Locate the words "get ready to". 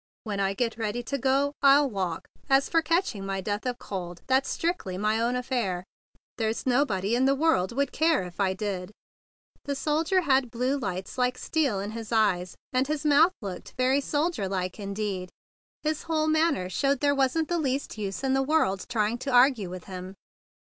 0.55-1.17